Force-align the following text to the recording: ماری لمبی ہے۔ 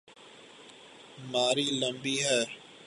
ماری 1.31 1.67
لمبی 1.79 2.15
ہے۔ 2.23 2.39